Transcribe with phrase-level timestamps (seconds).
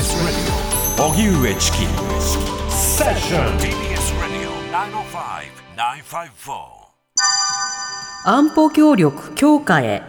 [0.00, 0.16] Radio.
[0.96, 1.78] 荻上チキ
[2.70, 4.48] セッション TBS Radio
[5.76, 5.84] 905-954
[8.24, 10.02] 安保協力強化へ。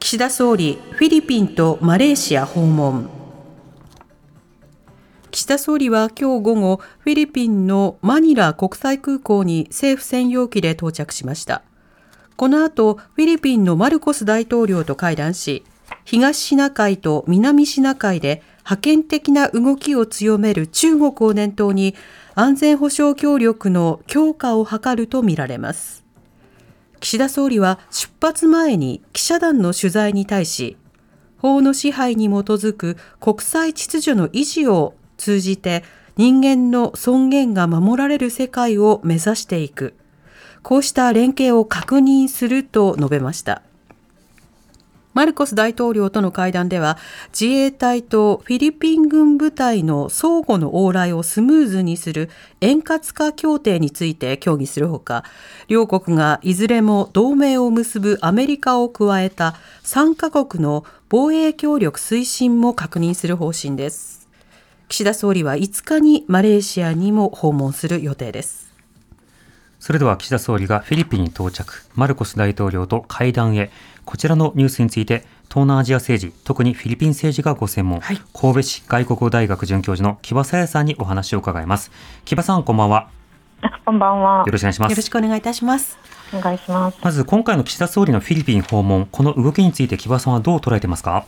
[0.00, 3.10] 岸田総理フィリピンとマレーシア訪問。
[5.30, 11.62] 岸田総理は今日午後フィリピンのマニラ国際空港に政府専用機で到着しました。
[12.36, 15.62] この後フィリピンのマルコス大統領と会談し
[16.06, 21.94] 東シナ海と南シナ海で覇権的な動きを強める中国を念頭に
[22.34, 26.02] 安全保障協力の強化を図るとみられます。
[26.98, 30.78] 岸田総理は出発前に記者団の取材に対し
[31.36, 35.84] 法の支配に基づく国際秩序の維持を通じて
[36.16, 39.94] 人間の尊厳が守られる世界を目指していく。
[40.62, 43.60] こうした連携を確認すると述べました。
[45.14, 52.30] マルコス大統領との会談では自衛隊とフィリピン軍部隊の相互の往来をスムーズにする
[52.60, 55.24] 円滑化協定について協議するほか
[55.68, 64.28] 両国がいずれも同盟を結ぶアメリカを加えた3カ国の防衛協力推進も確認する方針です。
[64.88, 68.63] 岸田総理は5日にマレーシアにも訪問する予定です。
[69.84, 73.70] それでは岸田総理がフィリピンに到着、マルコス大統領と会談へ、
[74.06, 81.90] こちらのニュースについて、東南アジア政治、特にフィリピン政治がご専門、はい、神戸市外国語大学准教授の木場沙耶さんにお話を伺います。
[82.24, 83.10] 木場さん、こんばんは。
[83.84, 84.44] こんばんは。
[84.46, 84.90] よろしくお願いします。
[84.92, 85.98] よろしくお願いいたします。
[86.32, 86.96] お願いします。
[87.02, 91.26] まず、今回の岸田総理のフィリピン訪問、この動きについて木場さんはどう捉えてますか？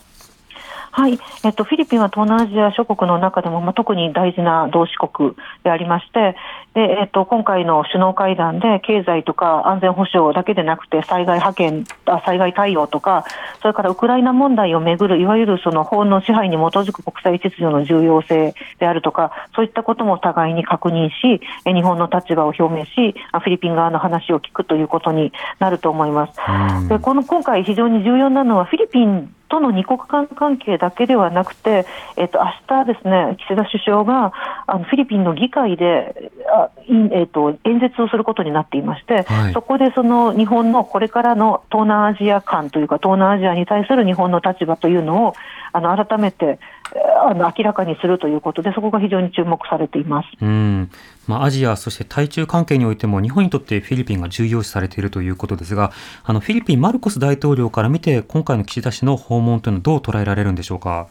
[0.96, 6.34] はい、えっと、フィリピンは東南アジア諸国の中でも、まあ、特に大事な同志国でありまして、
[6.72, 13.26] でえっと、今回の首脳会談で経済とか安全保障だけでなくて災害派遣あ、災害対応とか、
[13.60, 26.88] それからウクライナ問題をめぐるいわゆるその法の支配に基づく国際秩序の重要性であるとか、そういったことも互いに確認し、日本の立場を表明し、フィリピン側の話を聞くということになると思います。
[26.88, 31.86] でこの今回非常に重要なのはフィリピンとの二国間関係だけではなくて、
[32.16, 34.32] えっと明日ですね、岸田首相が
[34.66, 36.70] あのフィリピンの議会であ、
[37.12, 45.34] えっと、演説をすることになっていまして、はい、そこでその日本のこれからの東南アジア間というか、東南アジアに対する日本の立場というのを
[45.76, 46.58] あの改めて
[47.28, 50.90] あの明らかにするということで、そこが非常に注目されていますうん
[51.26, 55.92] まあ、アジア、そして対中関係においても、日本にとってフィリピンが重要視されているということですが、
[56.24, 61.08] あのフィリピン、マルコス大統領から見て、今回の岸田氏の訪問というのは、どう捉えられるんでしょうか？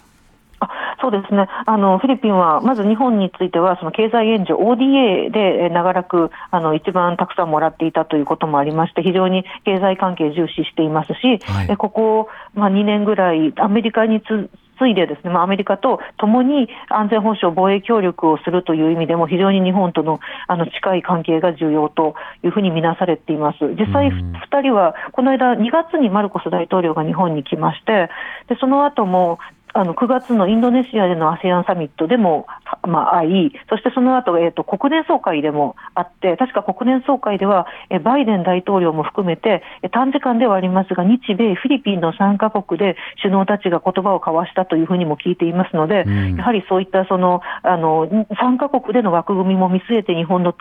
[1.05, 1.47] あそうですね。
[1.67, 23.59] あのフィリピンはまず日本についてはその経済援助 ODA で長らくあの一番たくさんもらっていたということもありまして非常に経済関係重視していますし、はい、ここ、まあ、2年ぐらいアメリカにつついでですね、まあ、アメリカと共に安全保障、防衛協力をするという意味でも、非常に日本とのあの近い関係が重要というふうに見なされています。
[23.75, 28.09] 実際、2人はこの間、2月にマルコス大統領が日本に来まして、
[28.49, 29.39] でその後も
[29.77, 32.47] あの9月のインドネシアでの ASEAN サミットでも、
[32.87, 50.55] まあ、会い、そしてその後、えーと、国連総会でもあって、確か国連総会では、えバイデン大統領も含めて、短時間ではありますが、日米、フィリピンの3カ国で首脳たちが言葉を交わしたというふうにも聞いていますので、うん、やはりそういったそのあの3カ国での枠組みも見据えて、日本の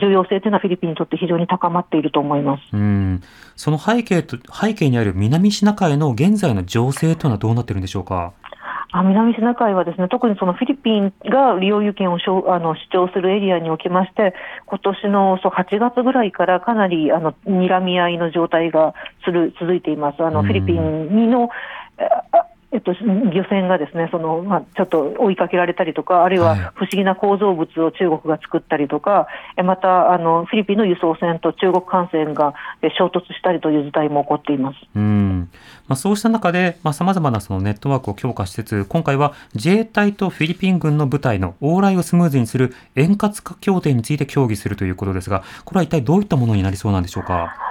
[0.00, 2.62] 重要性というのはフィリピンにとって非常に高まっていると思います。
[2.72, 3.20] うん
[3.56, 8.32] その背景と背景にある南シナ海の現在の情勢というのはどうなっているんでしょうか？
[8.92, 14.34] あ南シナ海はですね特にそのフィリピンが利用有権をしょあの主張するエリアにおきまして、
[14.66, 20.24] 今年のそう8月ぐらいからかなりあの睨み合いの状態がする続いています。
[20.24, 21.50] あのフィリピンの
[22.72, 32.54] えっと、漁船がですねその、まあ、ちょっと追いかけられたりとか、あるいは不思議な構造物を中国が作ったりとか、はい、またあのフィリピンの輸送船と中国艦船が
[32.96, 34.76] 衝突したりという事態も起こっています。
[34.94, 35.50] うん。
[35.88, 47.69] まあ、そうした中で、さまざ、まなそのネットワークを強化しつつ、今回は自衛隊とフィリピン軍の部隊の往来をスムーズにする円滑化協定について協議するということですが、これは一体どういったものになりそうなんでしょうか？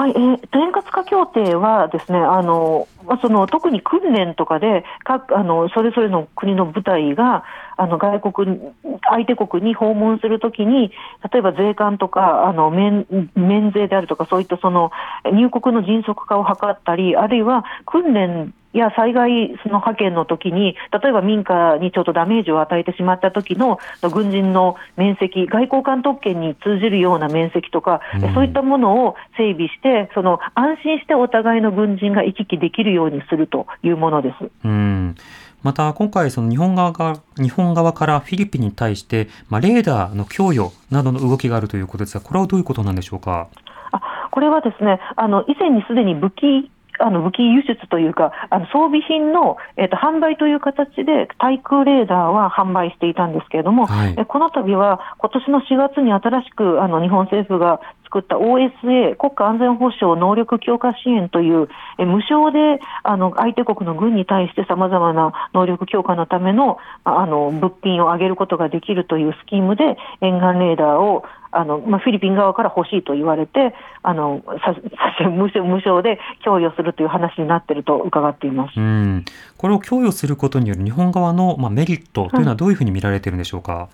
[0.00, 2.88] はい、えー、円滑化協定はですね、あの、
[3.20, 7.44] その特に訓練とかで各あのそれぞれの国の部隊が
[7.80, 8.60] あの外国
[9.08, 10.92] 相手国に訪問するときに
[11.32, 14.90] 例えば税関とかあの免免税であるとかそういったその
[15.24, 23.78] 入国の迅速化を図ったりあるいは訓練や災害その派遣の時に、例えば民家にちょっとダメージを与えてしまった時の
[24.12, 34.50] 軍人の面積、外交官特権に通じるような面積とか、うん、そういったものを整備して、その安心してお互いの軍人が行き来できるようにするというものです。
[34.64, 35.16] うん
[35.62, 43.48] また今回その日本側が日本側からフィリピンに対して、まあ、レーダーの供与などの動きがあるということですがこれはどういうことなんでしょうか？
[43.92, 46.70] あこれはですねあの以前にすでに武器
[47.02, 57.80] あの武器輸出というか、あの装備品の、えーと、販売という形で対空レーダーは販売していたんですけれども、はい、この度は今年の4月に新しくあの日本政府が
[58.10, 61.68] 作った OSA 国家安全保障能力強化支援という
[61.98, 73.74] え無償であの相手国の軍に対してさまざまな能力強化のためのあの物品を上げることができるというスキームで沿岸レーダーをあのまあ、フィリピン側から欲しいと言われて、
[74.04, 74.72] あのさ
[75.18, 79.24] さ無償無償で供与するという話になっていると伺っていますうん
[79.56, 83.88] これを供与することによる日本側の、まあ、メリットというのは、どういうふうに見られているんでしょうか？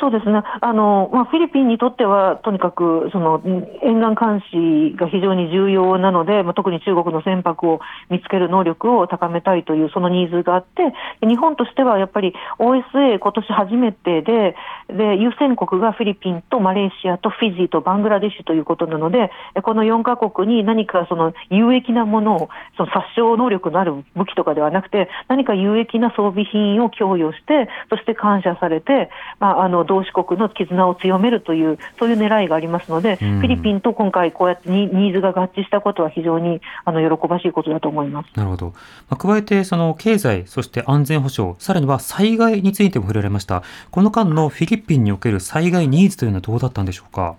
[0.00, 10.94] そうですね、あのまあ、フィリピンにとっては、とにかくその沿岸監視が非常に重要なので、まあ、特に中国の船舶を見つける能力を高めたいというそのニーズがあって、
[11.26, 14.56] 日本としてはやっぱり OSA、今年初めてで
[14.88, 19.30] で、優先国がフィリピンとマレーシアとフィジーとバングラデシュということなので、
[19.62, 38.28] この4カ国に何かその有益なものを、その殺傷能力のある武器とかではなくて、何か有益な装備品を供与して、そして感謝されて、まあ、あの同志国の絆を強めるという、そういう狙いがありますので、フィリピンと今回、こうやってニーズが合致したことは、非常にあの喜ばしいことだと思います。
[38.36, 38.72] なるほど、ま
[39.10, 47.34] あ、加えて、その経済、そして安全保障、さらには災害についても触れられました、この間のフィリピンにおける災害ニーズというのはどうだったんでしょうか？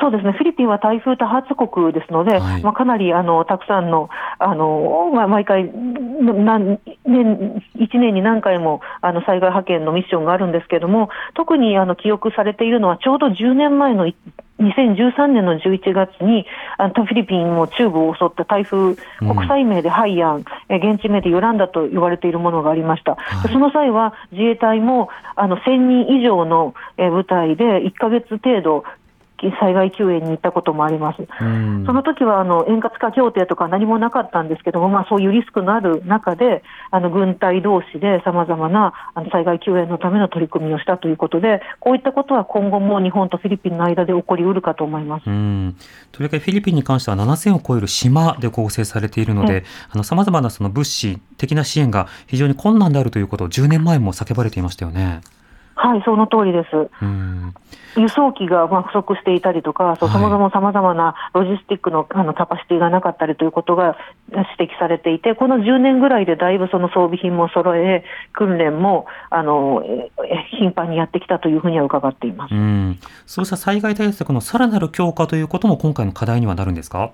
[0.00, 4.08] そうですね、フィリピンは台風多発国ですので、はい、まあ、かなりあのたくさんの、
[4.38, 14.06] あのまあ、毎回何年、1年に何回もあの災害派遣のミッションがあるんですけれども、特にあの記憶されているのは、ちょうど10年前の
[14.60, 16.46] 2013年の11月に、
[16.76, 23.16] あのフィリピンも中部を襲った台風、国際名でハイアン、うん、現地名でヨランダと言われているものがありました。
[23.16, 25.76] はい、その際は自衛隊もあの1000
[26.06, 28.84] 人以上の部隊で1か月程度、
[29.60, 31.26] 災害救援に行ったこともあります。
[31.38, 31.44] そ
[31.92, 45.22] の時はあの円滑化協定とか何もなかったんですけども、まあ、そういうリスクのある中で、あの軍隊同士でさまざまなあの災害救援のための取り組みをしたということで、こういったことは今後も日本とフィリピンの間で起こりうるかと思います。
[45.26, 45.76] うん
[46.12, 49.64] とりわけフィリピンに関しては7000を超える島で構成されているので、
[50.02, 55.20] さまざまなその物資的な支援が非常に困難であるということを10年前も叫ばれていましたよね。
[55.82, 56.90] はい、その通りです。
[57.96, 63.96] 輸送機が不足していたりとか、そもそもさまざまなロジスティックのあのキャパシティがなかったりということが
[64.30, 68.04] 指摘されていて、この10年ぐらいでだいぶその装備品も揃え、
[68.34, 69.82] 訓練もあの
[70.60, 72.54] 頻繁にやってきたというふうには伺っています。
[72.54, 72.58] う
[73.26, 77.10] そうした災害対策のさらなる強化ということも今回の課題にはなるんですか？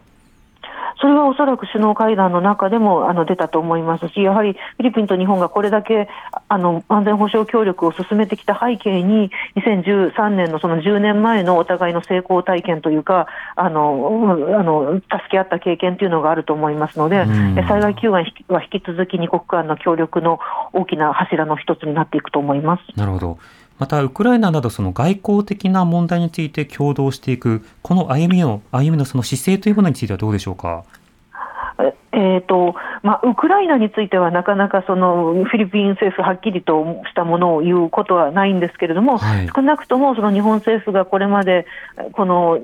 [1.00, 6.08] それはおそらく首脳会談の中でもあの出たと思いますし、やはりフィリピンと日本がこれだけ
[6.48, 13.26] あの安全保障協力を進めてきた背景に、2013年のその10年前のお互いの成功体験というか、
[13.56, 17.24] あのあの助け合った経験というのがあると思いますので、
[17.68, 20.40] 災害救援は引き続き2国間の協力の
[20.72, 22.98] 大きな柱の一つになっていくと思います。
[22.98, 23.38] なるほど
[23.78, 30.84] また、ウクライナなどその外交的な問題について共同していく、この歩みを歩みのその姿勢というものについてはどうでしょうか？
[32.12, 41.66] えーとまあ、ウクライナについてはなかなかそのフィリピン政府はっきりとしたものを言うことはないんですけれども、はい、少なくともその日本政府がこれまで
[42.12, 42.58] この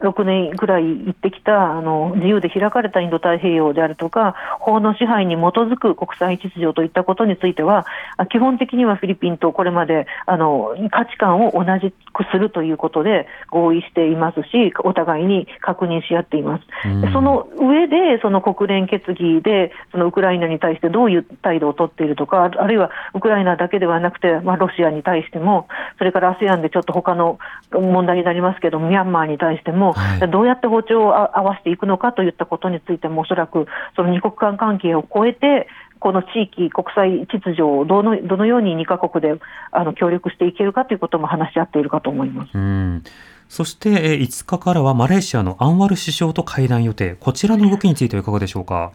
[0.00, 7.86] 6年ぐらい行ってきたあの自由で開かれたインド太平洋であるとか、法の支配に基づく国際秩序といったことについては、
[8.30, 16.64] 基本的にはフィリピンとこれまであの価値観を同じくするということで合意していますし、お互いに確認し合っています。
[17.12, 27.38] その上で、その国連決議で、そのウクライナに対してどういう態度を取っているとか、あるいはウクライナだけではなくて、まあ、ロシアに対しても、それから ASEAN でちょっと他の
[27.72, 35.68] 問題になりますけど、ミャンマーに対しても、はい、どうやって包丁を合わせていくのかといったことについても、おそらくその二国間関係を超えて、
[35.98, 39.40] この地域、国際秩序をどのどのように2か国で
[39.72, 42.50] あの協力していけるかということも話し合っているかと思います。
[42.54, 43.02] うん
[43.48, 48.92] そして5日からはマレーシアのアンワル首相と会談予定、こちらの動きについてはいかがでしょうか？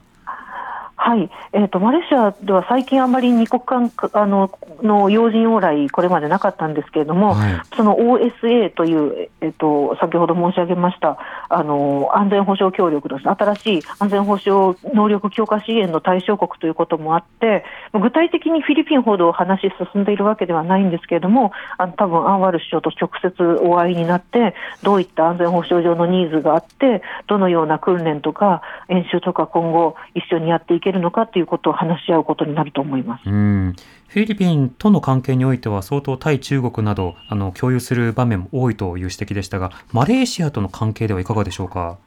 [1.03, 4.51] はい、えーと、マレーシアでは最近、あまり二国間あの
[4.83, 11.17] の要人往来、これまでなかったんですけれども、はい、その OSA という、えーと、先ほど申し上げました
[11.49, 17.65] あの安全保障協力です、新しい安全保障能力強化支援の対象国ということもあって、
[17.99, 24.53] 具体的にフィリピンほど話進んでいるわけではないんですけれども、あの多分アンワル首相と直接お会いになって、
[24.83, 33.23] どういった安全保障上のニーズがあって、どのような訓練とか演習とか今後、一緒にやっていけいるのかということを話し合うことになると思います。
[33.25, 33.75] うん
[34.07, 41.97] フィリピンとの関係においては相当対中国などあの共有する場面も多いという指摘でしたが、マレーシアとの関係ではいかがでしょうか？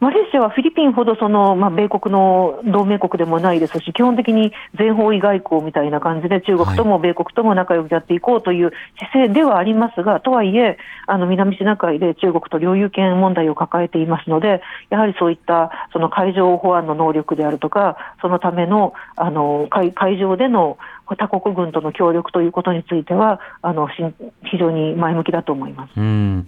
[0.00, 25.90] マレーシアはフィリピンほどその、まあ、米国の同盟国でもないですし、基本的に全方位外交みたいな感じで、中国とも米国とも仲良くやっていこうという姿勢ではありますが、とはいえ、あの南シナ海で中国と領有権問題を抱えていますので、やはりそういったその海上保安の能力であるとか、そのためのあの海海上での他国軍との協力ということについては、あの非常に前向きだと思います。
[25.96, 26.46] うん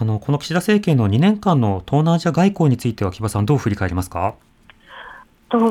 [0.00, 4.34] あのこの岸田政権の2年間の東南アジア外交については、木場さん、どう振り返りますか？
[5.50, 5.66] とそ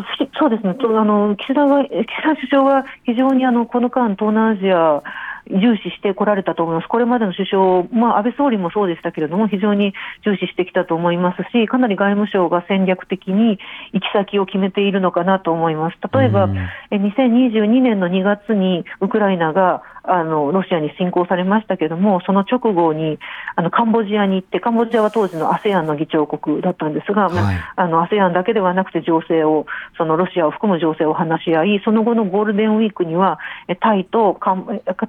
[0.45, 5.01] うですね、とあの岸田は岸田首相は非常にあのこの間、東南アジア
[5.49, 13.57] 重視してこられたと思います、これまでの首相、まあ、安倍総理もそうでしたけれども、非常に重視してきたと思いますし、かなり外務省が戦略的に
[13.93, 15.97] 行き先を決めているのかなと思います。
[16.13, 23.19] 例えば、うん、2022年の2月にウクライナがあのロシアに侵攻されましたけれども、その直後に
[23.55, 29.65] あのカンボジアに行って、カンボジアは当時の ASEAN の議長国だったんですが、はい、あの ASEAN だけではなくて情勢を、
[29.97, 33.39] そのロシアを含む情勢を話し合い、その後のゴールデンウィークには、
[33.81, 34.39] タイと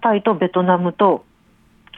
[0.01, 1.25] タイとベトナムと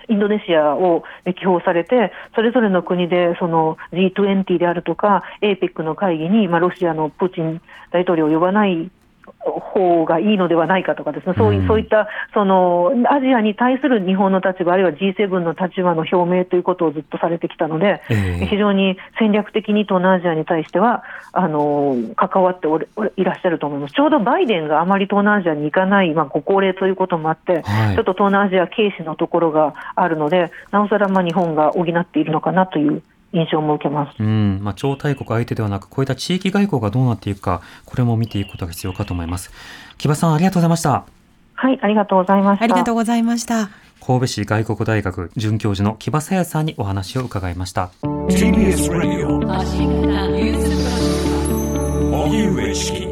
[0.08, 7.60] インドネシアを歴訪されて、それぞれの国でその G20 であるとか、APEC の会議に、まあ、ロシアのプーチン
[7.92, 8.90] 大統領を呼ばない
[9.72, 21.02] 方がいいのではないかとかですね、そういそういったそのアジアに対する日本の立場、あるいは G7 の立場の表明ということをずっとされてきたので、えー、非常に戦略的に東南アジアに対しては
[21.32, 23.94] あの関わっておいらっしゃると思います。
[23.94, 34.16] ちょうどバイデンがあまり東南アジアに行かない、まあ、ご高齢ということもあって、はい、ちょっと東南アジア軽視のところがあるので、なおさらまあ日本が補っているのかなという印象も受けます。
[34.20, 39.50] うん、まあ、超大国相手ではなく、こういった地域外交がどうなっていくか、これも見ていくことが必要かと思います。
[39.98, 41.04] 木場さん、ありがとうございました。
[41.54, 42.64] はい、ありがとうございました。
[42.64, 43.70] ありがとうございました。
[44.04, 47.90] 神戸市外国大学准教授の木場沙耶さんにお話を伺いました。
[48.02, 49.38] TBS Radio
[52.12, 53.11] 荻上式